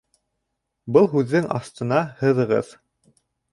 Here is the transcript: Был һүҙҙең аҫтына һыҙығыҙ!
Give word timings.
Был 0.95 1.09
һүҙҙең 1.11 1.47
аҫтына 1.61 2.01
һыҙығыҙ! 2.25 2.75